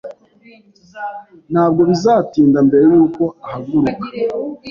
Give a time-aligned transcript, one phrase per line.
[1.51, 4.07] Ntabwo bizatinda mbere yuko ahaguruka)